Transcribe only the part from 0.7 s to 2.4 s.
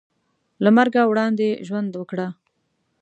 مرګه وړاندې ژوند وکړه.